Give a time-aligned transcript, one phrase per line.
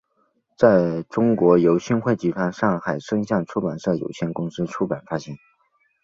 [0.57, 5.37] 在中国由新汇集团上海声像出版社有限公司出版发行。